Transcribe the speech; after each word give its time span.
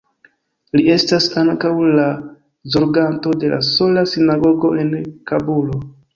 Li 0.77 0.85
estas 0.93 1.27
ankaŭ 1.41 1.73
la 1.99 2.05
zorganto 2.77 3.35
de 3.45 3.53
la 3.53 3.61
sola 3.69 4.07
sinagogo 4.15 4.75
en 4.87 4.93
Kabulo. 5.33 5.81